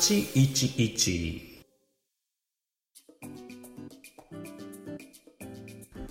[0.00, 1.60] 811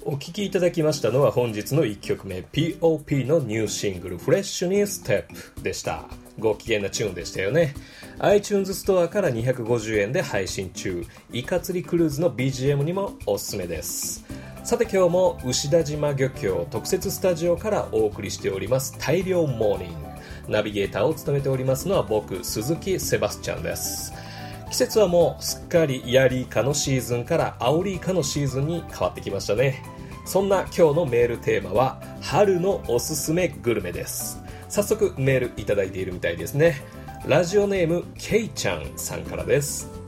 [0.05, 2.44] お聴きいただきましたのは本日の1曲目。
[2.44, 6.05] POP のニューシングル「フレッシュニューステップ」でした。
[6.38, 7.73] ご機嫌なチューンでしたよね。
[8.20, 11.03] iTunes ストアから250円で配信中。
[11.33, 14.23] イカ釣りクルーズの BGM にもおすすめです。
[14.63, 18.95] さて今日も牛田島漁協特設スタジオからお送りしております。
[18.99, 20.08] 大量モーニング。
[20.49, 24.13] ナビゲーターを務めておりますのは僕鈴木セバスチャンです。
[24.70, 29.83] 季節はもうすっかりヤリイカのシーズンからアオリイカのシーズンに変わってきましたね。
[30.25, 34.41] そんな今日のメールテーマは春のおすすめグルメです。
[34.67, 36.81] 早速メールいただいているみたいですね。
[37.25, 39.98] ラジオネームケイちゃんさんからです。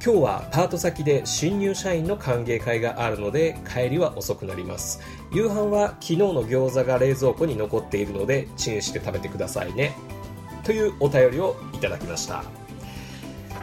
[0.00, 5.00] 今日はパート先で新入社員の歓迎会があるので帰りは遅くなります。
[5.32, 9.96] 夕飯は昨日の餃子が冷蔵庫に残っているのでチンして食べてくださいね。
[10.62, 12.44] というお便りをいただきました。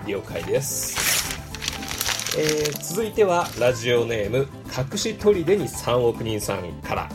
[0.06, 1.40] 了解です、
[2.38, 7.10] えー続いてはラジオネーム隠し砦に3億人さんから。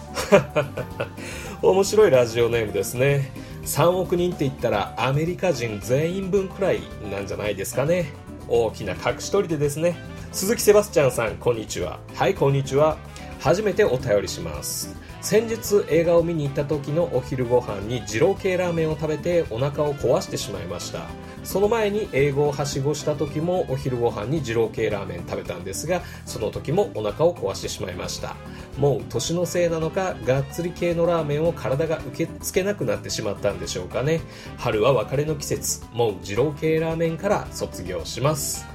[1.62, 3.30] 面白いラジオネームですね。
[3.66, 6.80] 3億人って言ったらアメリカ人全員分くらい
[7.12, 8.12] なんじゃないですかね。
[8.50, 9.94] 大きな隠し砦ですね。
[10.32, 12.00] 鈴木セバスチャンさんこんにちは。
[12.14, 12.98] はいこんにちは。
[13.38, 14.96] 初めてお便りします。
[15.20, 21.06] 先日映画を見に行った時のお昼ご飯に二郎系ラーメンを食べてお腹を壊してしまいました。
[21.42, 28.36] その前に英語をはしごした時もお昼ご飯に二郎系ラーメン食べたんですがその時もお腹を壊してしまいました。
[28.78, 34.20] もう年のせいなのかがっつり系のラーメンを体が受け付けなくなってしまったんでしょうかね。
[34.58, 35.83] 春は別れの季節。
[35.92, 38.67] もう二郎系ラーメンから卒業します。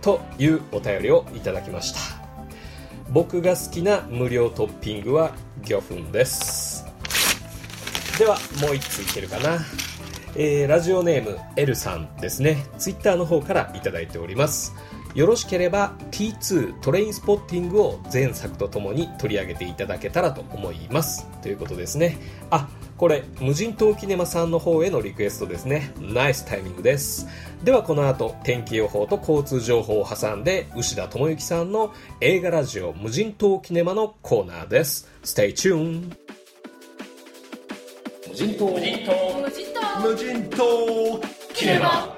[0.00, 2.00] というお便りをいただきました。
[3.10, 6.84] 僕が好きな無料トッピングは魚粉です。
[8.18, 9.58] ではもう一ついけるかな。
[10.34, 12.64] えーラジオネーム L さんですね。
[12.78, 14.74] ツイッターの方からいいております。
[15.14, 21.26] よろしければ T2 トレインスポッティングを前作とともに取り上げていただけたらと思います。
[21.42, 22.16] ということですね。
[22.50, 25.92] あこれ無人島キネマさんの方へのリクエストですね。
[26.00, 27.26] ナイスタイミングです。
[27.62, 35.10] ではこの後天気予報と交通情報を挟んで牛田智之さんの映画ラジオ無人島キネマのコーナーです。
[35.24, 36.21] Stay tuned!
[38.32, 38.66] 無人島。
[38.72, 40.00] 無人島。
[40.00, 41.20] 無人島。
[41.52, 42.16] キネマ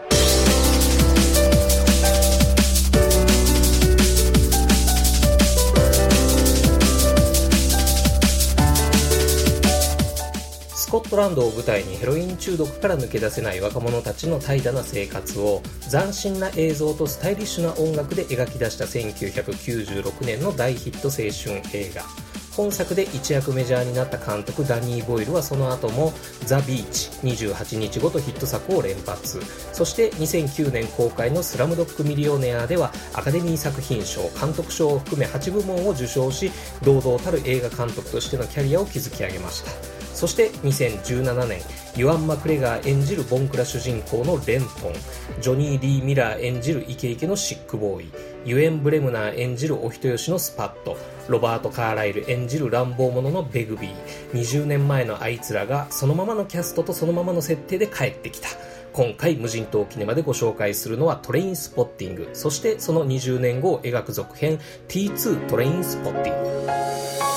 [10.76, 22.33] スコットランドを舞台にヘロイン中毒から抜け出せない若者たちの怠惰な生活を斬新な映像とスタイリッシュな音楽で描き出した1996年の大ヒット青春映画。
[22.56, 26.12] 本作で一躍メジャーになった監督ダニー・ボイルはその後も
[26.46, 29.40] 「ザ・ビーチ」28日ごとヒット作を連発。
[29.72, 40.03] そして2009年公開の「スラムドッグミリオネア」ではアカデミー作品賞監督賞を含め8部門を受賞し堂々たる映画監督としてのキャリアを築き上げました。
[40.24, 41.60] そして2017年
[41.96, 44.94] ユアン・マクレガー演じるボンクラ主人公のレントン。
[45.42, 48.12] ジョニー・リー・ミラー演じるイケイケのシックボーイ。
[48.46, 50.96] ユエン・ブレムナー演じるお人よしのスパット。
[51.28, 54.32] ロバート・カーライル演じる乱暴者のベグビー。
[54.32, 58.48] 20年前のあいつらがそのままのキャストとそのままの設定で帰ってきた。
[58.94, 62.30] 今回無人島キネマでご紹介するのはトレインスポッティング。
[62.32, 64.58] そしてその20年後を描く続編
[64.88, 67.33] T2 トレインスポッティング。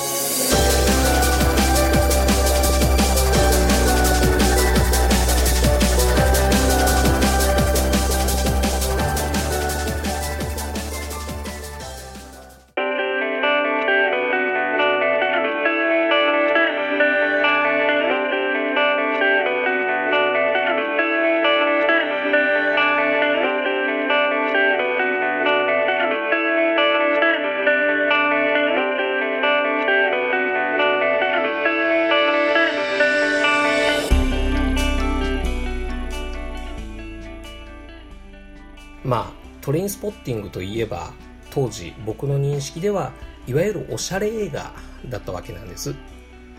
[39.67, 41.11] トレインスポッティングといえば
[41.49, 43.11] 当時僕の認識では
[43.47, 44.71] いわゆるおしゃれ映画
[45.09, 45.93] だったわけなんです。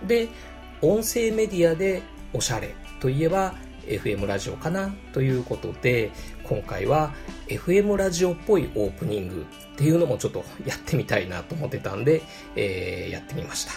[0.07, 0.29] で
[0.83, 2.03] 音声メディアで
[2.35, 3.55] おしゃれといえば
[3.87, 6.11] FM ラジオかなということで
[6.43, 7.15] 今回は
[7.47, 12.21] FM ラジオっぽいオープニングっていうのもちょっとやってみたいなと思ってたんで、
[12.57, 13.73] えーやってみました。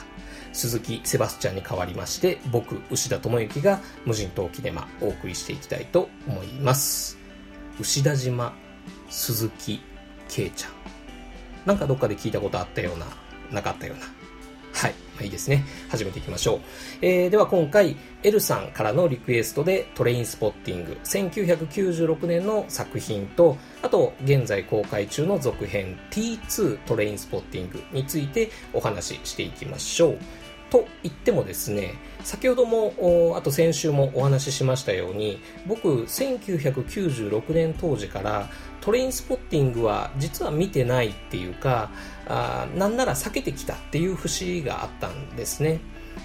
[0.51, 7.17] 鈴木セバスチャンに代わりまして僕牛田智之が無人島キネマお送りしていきたいと思います。
[7.79, 8.53] 牛田島
[9.11, 9.81] 鈴木
[10.27, 10.71] 圭ちゃん
[11.65, 13.05] なんかどっかで聞いたことあったような
[13.51, 14.05] なかったような
[14.73, 15.65] はい、まあいいですね。
[15.89, 16.59] 始めていきましょう。
[17.01, 30.17] えー、では今回、L さんからのリクエストでトレインスポッティング、1996年の作品と、あと、現在公開中の続編 T2 トレインスポッティングについてお話ししていきましょう。
[30.71, 41.91] と言ってもですね、先ほども、あと先週もお話ししましたように、僕、1996年当時からトレインスポッティングは実は見てないっていうか、
[42.25, 45.81] あなんなら避けてきたっていう節があったんですね。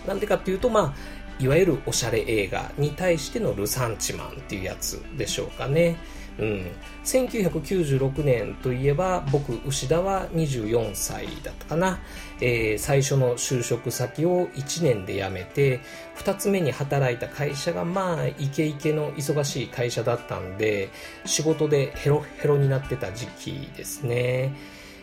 [0.07, 5.97] なんでかっていうと、まあ、いわゆるおしゃれ映画に対してのルサンチマンっていうやつでしょうかね。
[6.39, 6.67] うん、
[7.05, 11.99] 1996年といえば僕牛田は24歳だったかな、
[12.41, 15.81] えー、最初の就職先を1年で辞めて
[16.19, 20.91] 2つ目に働いた会社がまあイケイケの忙しい会社だったんで
[21.25, 24.55] 仕事でヘロヘロになってた時期ですね。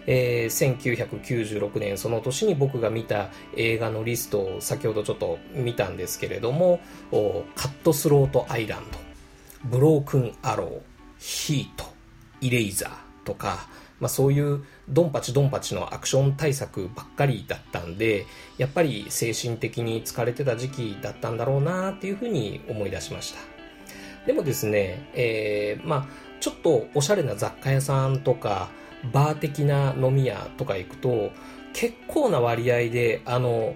[0.05, 6.81] えー、1996年その年に僕が見た映画のリストを先ほどちょっと見たんですけれども
[7.55, 9.13] カットスロートアイランド。
[9.63, 10.92] ブロークンアロー。
[11.23, 11.85] ヒート、
[12.41, 12.91] イレイザー
[13.25, 13.69] とか、
[14.01, 18.25] まあ、そういうドンパチドンパチのアクション対策ばっかりだったんで、
[18.57, 23.39] やっぱり精神的に疲れてた時期だったんだろうなっていうふうに思い出しました。
[24.27, 26.07] でもですね、えー、まあ
[26.41, 28.69] ちょっとおしゃれな雑貨屋さんとか、
[29.11, 31.31] バー的な飲み屋とか行くと、
[31.73, 33.75] 結構な割合であの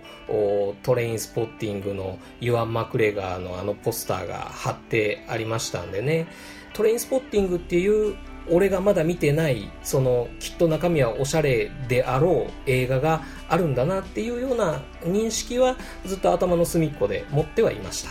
[0.84, 6.28] トレインスポッティングのユアン・マクレガーのあのポスターが貼ってありましたんでね。
[6.74, 8.16] トレインスポッティングっていう
[8.50, 15.76] 俺がまだ見てないそのきっと中身はおしゃれであろう映画があるんだなっていうような認識は
[16.06, 18.10] ずっと頭の隅っこで持ってはいました。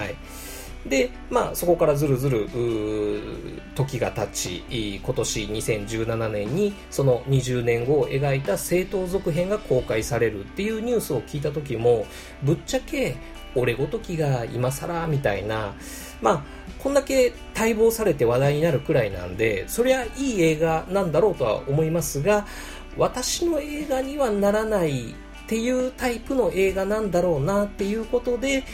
[0.00, 0.16] はい。
[0.86, 2.48] で、まあ、そこからずるずる
[3.74, 4.64] 時が経ち
[4.96, 12.06] 今年2017年にその20年後を描いた正当続編が公開されるっていうニュースを聞いた時も
[12.42, 13.16] ぶっちゃけ
[13.54, 15.74] 俺ごときが今更みたいな
[16.20, 16.42] まあ
[16.78, 22.46] こんだけ待望されて話題になるくらいなんでそりゃいい映画なんだろうとは思いますが
[22.96, 25.14] 私の映画にはならないっ
[25.48, 28.64] ていうタイプの映画なんだろうなっていうことで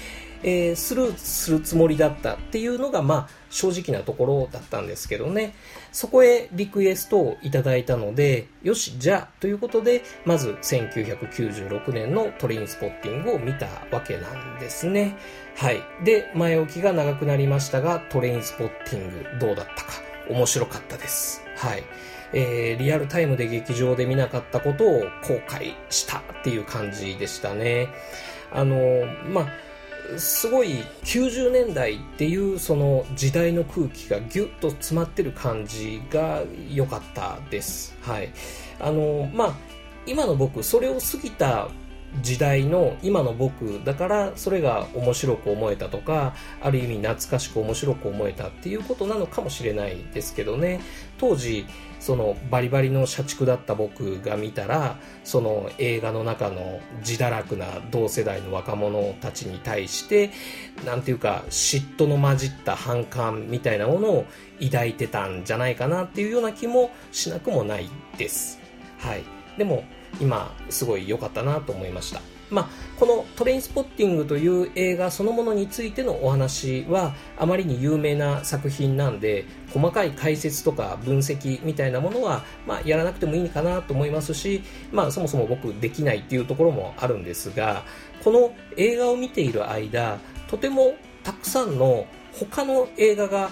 [0.44, 5.54] えー、スルーするつもりだったっていうのが、まあ、正直なところだったんですけどね。
[5.90, 15.16] そこへリクエストをいただいたので、よし、じゃあ、ということで、まず1996年のトレインスポッティングを見たわけなんですね。
[15.56, 15.82] はい。
[16.04, 19.92] で、前置きが長くなりましたが、トレインスポッティングどうだったか、
[20.28, 21.42] 面白かったです。
[21.56, 21.84] はい。
[22.34, 27.88] えー、リアルタイムで劇場で見なかったことを後悔したっていう感じでしたね。
[28.52, 29.48] あの、まあ、
[30.18, 37.96] すごい90年代っていうその時代の空気がギュッと詰まってる感じが良かったです。
[38.02, 38.30] はい。
[38.80, 39.54] あの、まあ、
[40.06, 41.68] 今の僕、それを過ぎた
[42.20, 50.80] 時代の今の僕だからそれが面白く思えたとかある意味懐かしく面白く思えたっていうことなのかもしれないですけどね
[51.18, 51.66] 当時
[52.00, 60.30] そのバリバリの社畜だった僕が見たらその映画の中の自堕落な同世代の若者たちに対して
[60.84, 64.26] なんていうか嫉妬の混じった反感みたいなものを
[64.62, 67.88] 抱いてたんじゃないかなっていうような気もしなくもない
[68.18, 68.60] です。
[68.98, 69.24] はい。
[69.56, 69.84] でも
[70.20, 72.20] 今すごい良かったなと思いました。
[72.50, 72.68] まあ、
[73.00, 87.82] このトレインスポッティングという映画そのものについてのお話はあまりに有名な作品なんで細かい解説とか分析みたいなものは、まあ、やらなくてもいいかなと思いますし、まあ、そもそも僕できないっていうところもあるんですが
[88.22, 93.50] この映画を見ている間とてもたくさんの他の映画が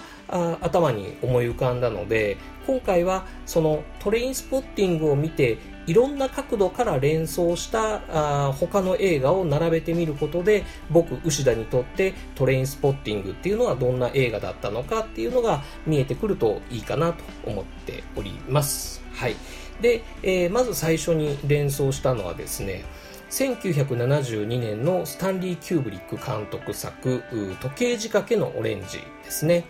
[0.61, 8.03] 頭に思い浮かんだので今回はそのトレインスポッティングを見ていろんな角度から連想した
[8.49, 19.03] あ他の映画を並べてみることで僕牛田にとってトレインスポッティングっていうのはどんな映画だったのかっていうのが見えてくるといいかなと思っております。
[19.13, 19.37] はい。
[19.81, 22.85] で、えー、まず最初に連想したのはですね
[23.31, 27.25] 1972年のスタンリー・キューブリック監督作
[27.61, 29.65] 「時計仕掛けのオレンジ」ですね。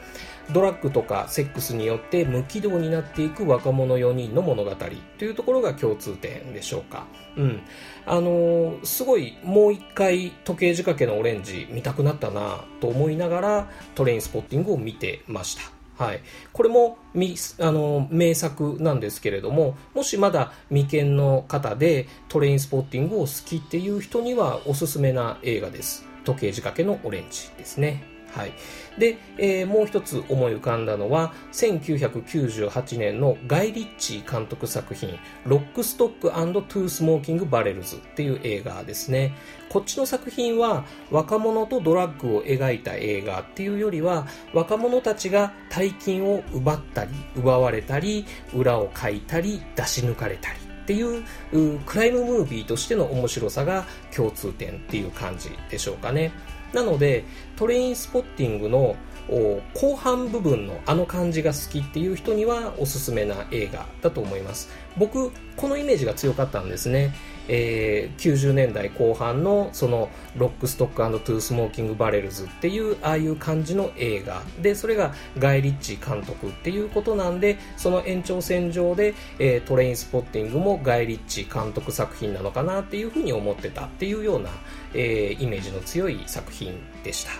[0.50, 4.74] ドラッグとかセックスによって無軌道になっていく若者4人の物語
[5.18, 7.06] というところが共通点でしょうか。
[7.36, 7.62] うん。
[8.04, 15.82] あのー、すごいもう一回時計仕掛けのオレンジ見たくなったなと思いながらトレインスポッティングを見てました。
[16.02, 16.22] はい。
[16.52, 26.04] これも、み、あの、名作なんですけれども、もしまだ未見の方でトレインスポッティングを好きっていう人にはおすすめな映画です。
[26.24, 28.11] 時計仕掛けのオレンジですね。
[28.34, 28.52] はい。
[28.98, 36.36] で、えーもう一つ思い浮かんだのは、1998年のガイ・リッチー監督作品、Lock, Stock & Two
[36.80, 39.34] Smoking Barrels っていう映画ですね。
[39.68, 48.24] こっちの作品は若者とドラッグを描いた映画っていうよりは、若者たちが大金を奪ったり、奪われたり、
[48.54, 50.58] 裏をかいたり、出し抜かれたり。
[50.82, 51.22] っていう
[51.52, 56.32] う crime movie としての面白さが共通点っていう感じでしょうかね。
[56.72, 57.24] なので、
[57.56, 58.96] トレインスポッティングの
[59.28, 64.70] 後半部分のあの感じが好きっていう人にはおすすめな映画だと思います。
[64.96, 67.14] 僕、このイメージが強かったんですね。
[67.48, 84.50] えー90年代後半のその Lock, Stock & Two Smoking Barrels っていうああいう感じの映画でそれがガイ・リッチー監督っていうことなんでその延長線上で、えートレインスポッティングもガイ・リッチー監督作品なのかなっていうふうに思ってたっていうような、
[84.94, 87.32] えーイメージの強い作品でした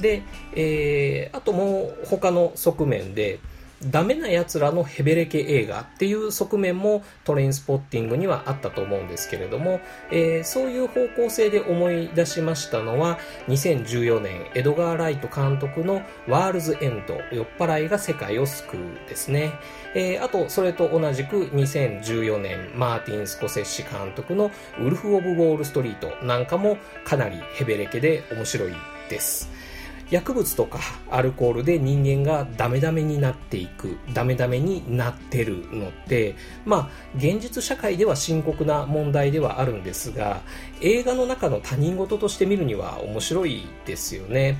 [0.00, 0.22] で、
[0.54, 3.38] えーあともう他の側面で
[3.82, 19.52] ダメな奴らのヘベレケ映画っていう側面もトレインスポッティングにはあったと思うんですけれども、えーそういう方向性で思い出しましたのは2014年エドガー・ライト監督のワールズ・エンド酔っ払いが世界を救うですね、
[19.94, 24.50] えーあとそれと同じく2014年マーティン・スコセッシ監督の
[24.80, 28.72] ウルフ・オブ・ウォール・ストリートなんかもかなりヘベレケで面白い
[29.08, 29.67] です。
[30.10, 30.78] 薬物とか
[31.10, 36.34] アルコールで人間がダメダメになっていく、ダメダメになってるのって、
[36.64, 40.40] まあ、現実社会では深刻な問題ではあるんですが、
[40.80, 44.58] 映画の中の他人事として見るには面白いですよね。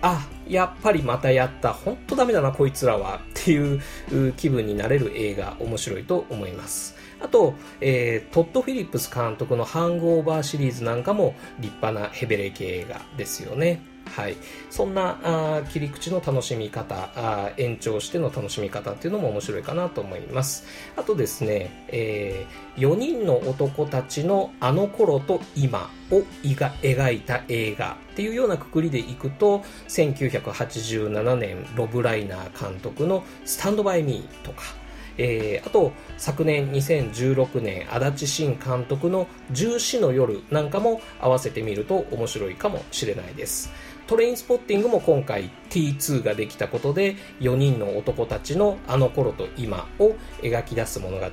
[0.00, 1.72] あ、やっぱりまたやった。
[1.72, 3.16] ほんとダメだな、こいつらは。
[3.16, 3.82] っていう
[4.36, 6.96] 気分になれる映画、面白いと思います。
[7.20, 13.82] あと、えートッド・フィリップス監督のハングオーバーシリーズなんかも立派なヘベレ系映画ですよね。
[14.08, 14.36] はい。
[14.70, 20.66] そんなあ切り口の楽しみ方あ、延長しての楽しみ方っていうのも面白いかなと思います。
[20.96, 22.46] あとですね、え
[22.76, 34.62] 4人の男たちのあの頃と今を描いた映画っていうようなくくりでいくと、1987年ロブ・ライナー監督のスタンド・バイ・ミーとか、
[35.18, 43.70] えーあと昨年2016年足立慎監督の「重視の夜」なんかも合わせてみると面白いかもしれないです
[44.08, 51.32] トレインスポッティングも今回 T2 ができたことで4人の男たちのあの頃と今を描き出す物語に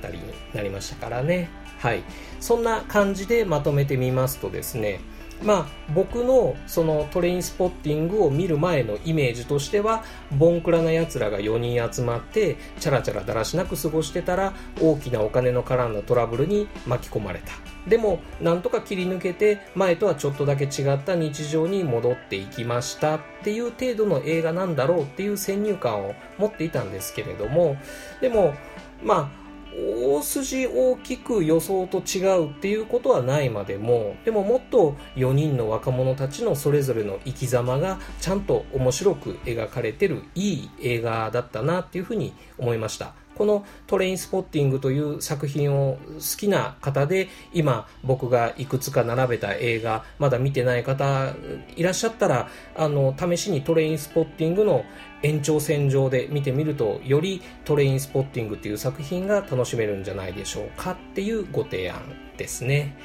[0.52, 1.48] なりましたからね。
[1.78, 2.04] はい。
[2.38, 5.00] そんな感じでまとめてみますとですね
[5.42, 10.04] まあ、僕のそのトレインスポッティングを見る前のイメージとしては
[10.36, 17.52] ボンクラな奴らが4人集まってチャラチャラだらしなく過ごしてたら大きなお金の絡んだトラブルに巻き込まれた。
[17.88, 23.16] でもなんとか切り抜けて前とはちょっとだけ違った日常に戻っていきました。
[23.16, 27.76] っていう程度の映画なんだろうっていう先入観を持っていたんですけれども。
[28.20, 28.54] でも
[29.02, 29.45] まあ
[29.78, 43.14] 大筋大きく予想と違うっていうことはないまでもでももっと4人の若者たちのそれぞれの生き様がちゃんと面白く描かれてるいい映画だったなっていうふうに思いました。
[43.36, 51.34] このトレインスポッティングという作品を好きな方で今僕がいくつか並べた映画まだ見てない方
[51.76, 54.84] いらっしゃったらあの試しにトレインスポッティングの
[55.22, 62.00] 延長線上で見てみるとよりトレインスポッティングっていう作品が楽しめるんじゃないでしょうかっていうご提案
[62.36, 62.96] ですね。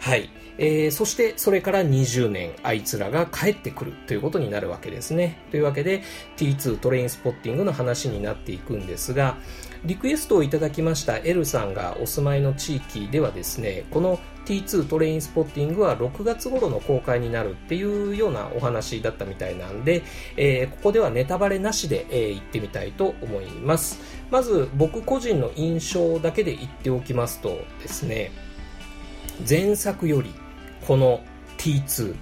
[0.00, 5.38] はい、えーそしてそれから20年あいつらが帰ってくるということになるわけですね。
[5.50, 6.02] というわけで
[6.36, 9.38] T2 トレインスポッティングの話になっていくんですが
[9.84, 20.02] リクエストをいただきました L さんがお住まいの地域ではですねこの T2 トレインスポッティングは6月頃の公開になるっていうようなお話だったみたいなんで、
[20.36, 24.00] えーここではネタバレなしで、えー言ってみたいと思います
[24.30, 28.32] まず僕個人の印象だけで言っておきますとですね
[29.48, 30.34] 前作より
[30.86, 31.20] この
[31.58, 32.14] T2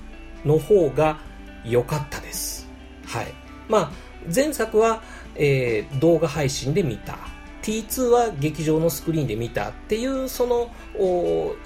[0.44, 1.18] の方が
[1.64, 2.68] 良かったです。
[3.06, 3.26] はい。
[3.68, 3.90] まあ、
[4.34, 5.02] 前作は、
[5.36, 7.31] えー動画配信で見た。
[7.62, 10.70] T2 は劇場のスクリーンで見たっていう、その、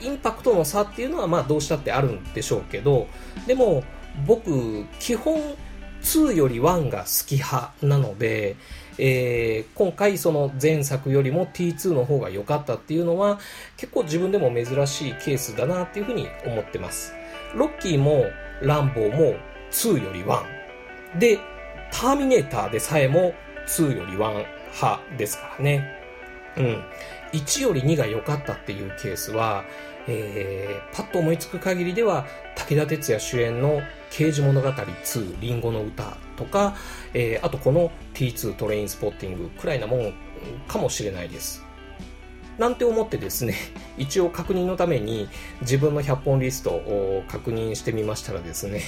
[0.01, 3.07] インパクトの差っていうのは、まあ、どうしたってあるんでしょうけど、
[3.47, 3.83] でも、
[4.27, 5.41] 僕、基本、
[6.03, 8.57] 2より1が好き派なので、
[8.99, 13.39] えー今回その前作よりも T2 の方が良かったっていうのは
[13.77, 17.13] 結構自分でも珍しいケースだなっていうふうに思ってます。
[17.55, 18.25] ロッキーも
[18.63, 19.37] ランボーも
[19.71, 21.19] 2より1。
[21.19, 21.39] で、
[21.91, 23.35] ターミネーターでさえも
[23.67, 25.85] 2より1派ですからね。
[26.57, 26.85] うん。
[27.33, 29.65] 1より2が良かったっていうケースは、
[30.09, 36.77] えー、パッと思いつく限りでは武田鉄矢主演の刑事物語2リンゴの歌とか、
[37.13, 40.15] えー、あとこの T2 トレインスポッティングくらいなもん
[40.69, 41.65] かもしれないです
[42.59, 43.55] なんて思ってですね、
[43.99, 45.29] 一応確認のために
[45.61, 48.81] 自分の100本リストを確認してみましたらですね、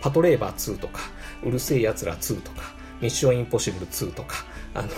[0.00, 1.00] パトレーバー2とか、
[1.42, 4.44] うるせえ奴ら2とか、ミッションインポッシブル2とか、
[4.74, 4.88] あの、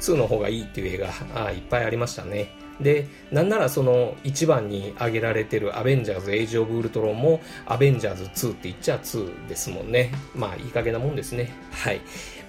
[0.00, 2.52] 2の方がいいっていう映画あいっぱいありましたね。
[2.80, 10.12] で、なんならその1番に挙げられてるアベンジャーズ・エイジ・オブ・ウルトロンもアベンジャーズ2って言っちゃ2ですもんね。
[10.34, 11.52] まあいい加減なもんですね。
[11.72, 12.00] はい。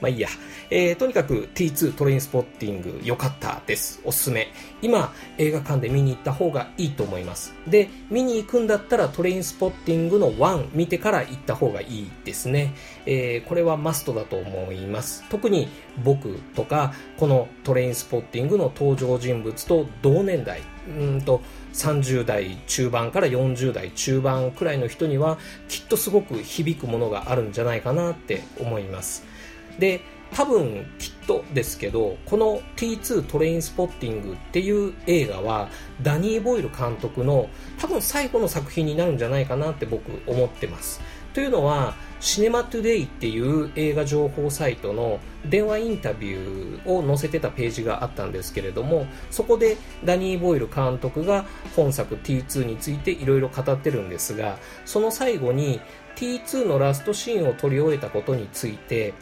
[0.01, 0.27] まあいいや。
[0.69, 4.01] えー、とにかく T2 トレインスポッティング良かったです。
[4.03, 4.47] おすすめ。
[4.81, 7.53] 今映画館で見に行った方がいいと思います。
[7.67, 12.73] で、見に行くんだったらトレインスポッティングの1見てから行った方がいいですね。
[13.05, 15.23] えー、これはマストだと思います。
[15.29, 15.69] 特に
[16.03, 21.41] 僕とかこのトレインスポッティングの登場人物と同年代、うんと
[21.73, 29.30] 30代中盤から40代中盤くらいの人にはきっとすごく響くものがあるんじゃないかなって思います。
[29.79, 30.01] で、
[30.33, 35.69] 多分きっとですけど、この T2 トレインスポッティングっていう映画は
[36.01, 37.49] ダニー・ボイル監督の
[37.79, 41.01] 多分最後の作品になるんじゃないかなって僕思ってます。
[41.33, 55.79] というのは、シネマトゥデイっていう映画情報サイトの電話インタビューを載せてたページがあったんですけれども、そこでダニー・ボイル監督が本作 T2 についていろいろ語ってるんですが、その最後に
[56.15, 59.13] T2 のラストシーンを撮り終えたことについて、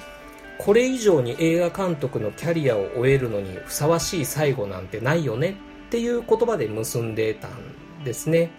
[0.59, 5.55] これ以上に映画監督のキャリアを終えるのにふさわしい最後なんてないよね
[5.87, 8.51] っていう言葉で結んでたんですね。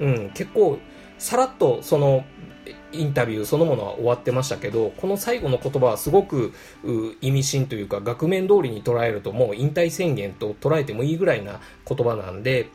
[0.00, 0.78] うん、結構
[1.16, 2.24] さらっとその
[2.92, 6.52] インタビューそのものは終わってましたけど、この最後の言葉はすごく
[7.20, 12.68] 意味深というか、額面通りに捉えるともう引退宣言と捉えてもいいぐらいな言葉なんで、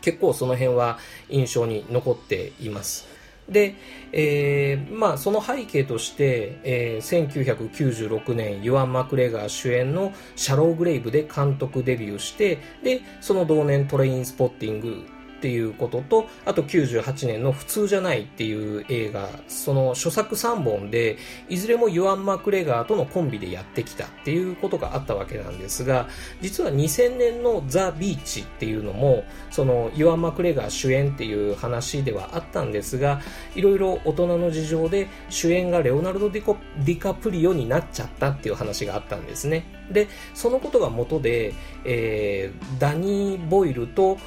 [0.00, 3.19] 結構その辺は印象に残っています。
[3.50, 3.74] で、
[4.12, 15.06] えー、まあその背景として、えー、1996年ユアン・マクレガー主演のシャロー・グレイブで監督デビューして、で、その同年トレインスポッティング
[15.40, 21.16] っていうことと、あと98年の普通じゃないっていう映画、その初作3本で、
[21.48, 26.08] いずれもユアン・マクレガーとのコンビでやってきたっていうことがあったわけなんですが、
[26.42, 33.22] 実は2000年のザ・ビーチっていうのも、そのユアン・マクレガー主演っていう話ではあったんですが、
[33.54, 39.79] いろいろ大人の事情で主演がレオナルド・ディディカプリオになっちゃったっていう話があったんですね。
[39.90, 44.18] で、そのことが元で、えー、ダニー・ボイルと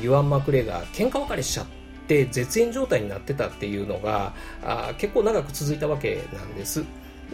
[0.00, 1.66] ユアン・マクレが喧嘩別れしちゃっ
[2.08, 6.84] て絶縁状態になってたっていうのがあ結構長く続いたわけなんです。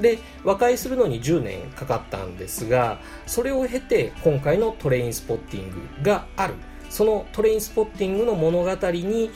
[0.01, 6.55] で和解するのに10年かかったんですがそれを経て今回のトレインスポッティングがある
[6.89, 9.31] そのトレインスポッティングの物語に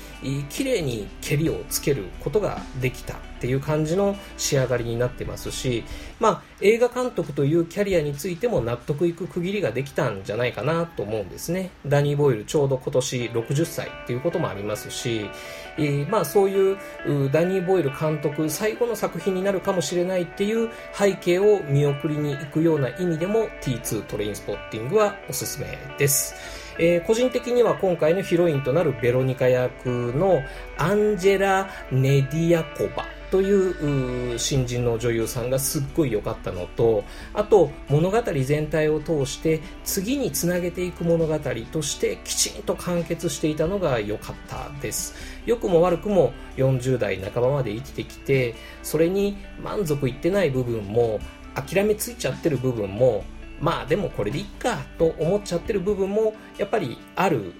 [0.48, 5.84] 綺麗にけりをつけることができたっていう感じの仕上がりになってますし、
[6.20, 11.70] まあ、映画監督というキャリアについても納得いく区切りができたんじゃないかなと思うんですね。
[11.84, 15.28] ダニー・ボイルちょうど今年60歳っていうこともありますし、
[15.76, 16.78] えー、まあそういう
[17.32, 26.34] ダニー・ボイル監督最後の作品になるかもしれないっていう背景を見送りに行くような意味でも T2 トレインスポッティングはおすすめです。
[26.78, 30.42] えー、個人的には今回のヒロインとなるベロニカ役の
[30.78, 41.38] アンジェラ・ネディアコバという新人の女優さんがすっごい良かったのとあと物語全体を通して次につなげていく物語
[41.72, 45.14] としてきちんと完結していたのが良かったです。
[45.46, 51.18] 良くも悪くも40代半ばまで生きてきてそれに満足いってない部分も
[51.54, 53.24] 諦めついちゃってる部分も
[53.62, 57.54] まあでもこれでいいかと思っちゃってる部分もやっぱりある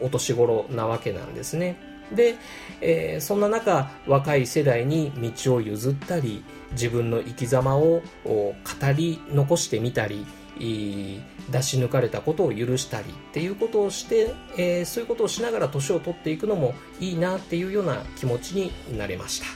[0.00, 1.76] お年頃なわけなんですね。
[2.14, 2.36] で、
[2.80, 8.54] えー、そんな中若い世代に道を譲ったり自分の生き様を語
[8.94, 10.26] り残してみたり
[10.58, 19.46] 出し抜かれたことを許したりっていうことをして、えー、そういうことをしながら年を取っていくのもいいなっていうような気持ちになれました、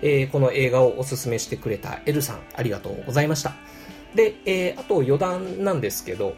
[0.00, 3.54] えー、この映画をおすすめしてくれたエルさんありがとうございました
[4.14, 6.34] で、えー、あと余談なんですけど、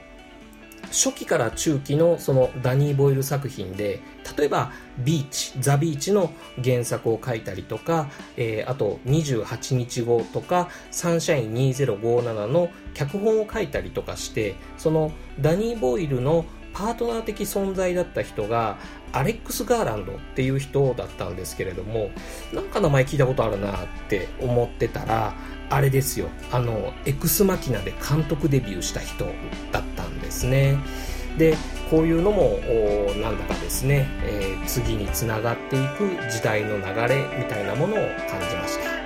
[0.90, 4.00] 初期から中期のそのダニー・ボイル作品で、
[4.36, 6.32] 例えばビーチ、ザ・ビーチの
[6.62, 18.78] 原作を書いたりとか、えー、あと28日後とか、サンシャイン2057の脚本を書いたりとかして、そのダニー・ボイルのパートナー的存在だった人が
[19.12, 22.10] アレックス・ガーランドっていう人だったんですけれども
[22.52, 25.34] なんか名前聞いたことあるなって思ってたら
[25.72, 26.28] あれですよ。
[26.50, 29.24] あのエクスマキナで監督デビューした人
[29.72, 30.76] だったんですね。
[31.38, 31.56] で
[31.90, 32.58] こういうのも
[33.22, 37.96] なんだかですね、えー、次につながっていく時代の流れみたいなものを
[38.30, 39.01] 感じました。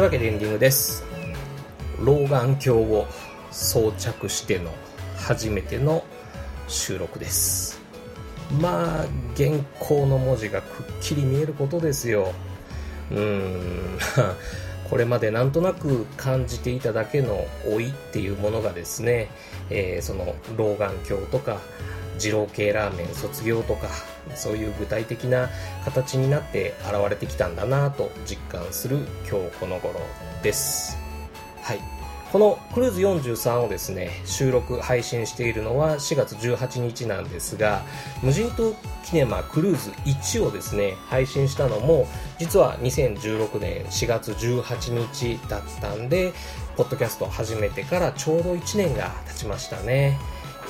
[0.00, 1.04] いうわけでエンディングです。
[2.02, 3.06] 老眼鏡を
[3.50, 4.72] 装着しての
[5.18, 6.02] 初めての
[6.68, 7.78] 収録です。
[8.58, 12.32] まあ原稿の文字がくっきり見えることですよ。
[13.10, 13.98] うん。
[14.90, 19.28] これまでなんとなく感じていただけの老いっていうものがですね、
[19.70, 21.60] えー、その老眼鏡とか
[22.18, 23.88] 二郎系ラーメン卒業とか
[24.34, 25.48] そういう具体的な
[25.84, 28.98] 形になって現れてきたんだなと実感する
[29.30, 30.00] 今日この頃
[30.42, 30.98] です。
[31.62, 31.99] はい。
[32.32, 37.82] このクルーズ43をですね収録配信しているのは4月18日なんですが
[38.22, 38.72] 無人島
[39.04, 42.06] キネマクルーズ1をですね配信したのも
[42.38, 46.32] 実は2016年4月18日だったんで
[46.76, 50.18] ポッドキャストを始めてからちょうど1年が経ちましたね。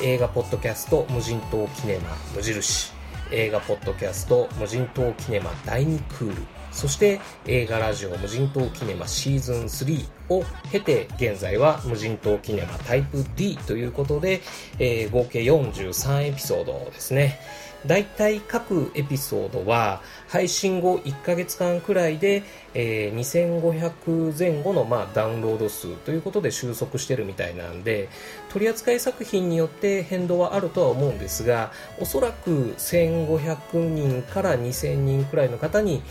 [0.02, 2.99] 映画ポッドキャスト無人島キネマ無印。
[3.32, 6.42] 映画ポッドキャスト無人島キネマ第2クール。
[6.72, 14.40] そして映画ラジオ無人島キネマシーズン3を経て現在は無人島キネマタイプ D ということで、
[14.78, 17.40] えー、合計43エピソードですね。
[17.86, 22.42] 大体各エピソードは配信後1ヶ月間くらいで、
[22.74, 28.08] えー、2500前後の、まあ、ダウンロード数ということで収束してるみたいなんで
[28.52, 36.02] 取扱作品によって変動はあるとは思うんですがおそらく1500人から2000人くらいの方に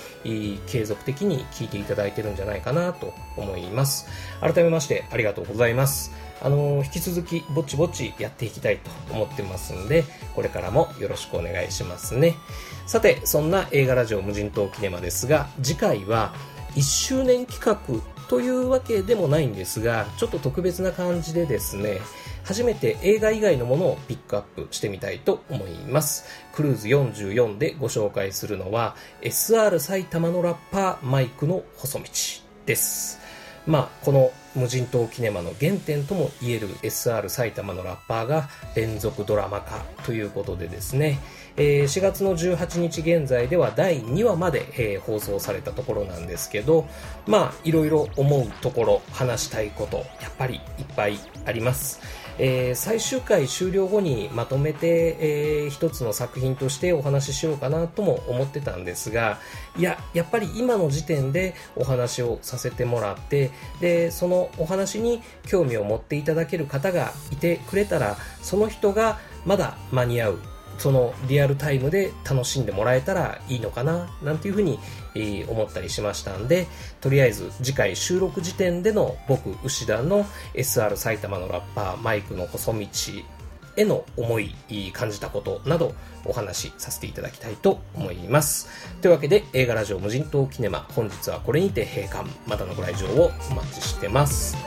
[0.67, 4.08] 継続的に聞いていただいてるんじゃないかなと思います。
[4.41, 6.12] 改めましてありがとうございます。
[6.41, 12.36] あの引き続きぼちぼちやっていきたいと思ってますんでこれからもよろしくお願いしますね。
[12.88, 16.34] さてそんな映画ラジオ無人島キネマですが次回は
[16.75, 21.99] 1周年企画というわけでもないんですがちょっと特別な感じでですね
[22.49, 26.25] 初めて映画以外のものをピックアップしてみたいと思います。
[26.51, 32.05] クルーズ44でご紹介するのは SR 埼玉のラッパーマイクの細道
[32.65, 33.19] です。
[33.67, 41.19] まあこの無人島キネマの原点ともいえる SR 埼玉のラッパーが連続ドラマ化ということでですね、
[41.55, 46.88] えー、4月の18日現在では第2話まで、えー、放送されたところなんですけど
[47.27, 50.62] まあいろいろ思うところ話したいことやっぱりいっ
[50.95, 51.99] ぱいあります。
[52.39, 59.39] えー、最終回終了後にまとめて、えー、一つの作品としてお話ししようかなとも思ってたんですが
[59.78, 70.39] いややっぱり今の時点でお話をさせてもらってでそのお話に興味を持っていただける方がいてくれたらその人がまだ間に合う
[70.80, 74.80] そのリアルタイムで楽しんでもらえたらいいのかななんていうふうに、
[75.15, 76.68] え思ったりしましたんで
[77.02, 82.88] とりあえず次回収録時点での僕牛田の SR 埼玉のラッパーマイクの細道
[83.76, 84.54] への思い
[84.94, 85.94] 感じたことなど
[86.26, 88.68] お話しさせていただきたいと思います。
[89.02, 92.30] というわけで映画ラジオ無人島キネマ本日はこれにて閉館。
[92.48, 94.58] またのご来場をお待ちしてます。